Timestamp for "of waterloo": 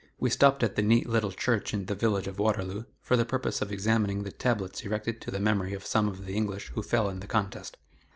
2.25-2.85